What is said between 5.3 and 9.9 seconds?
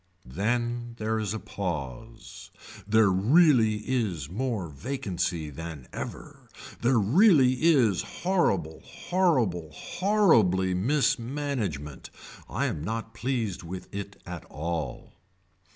than ever. There really is horrible horrible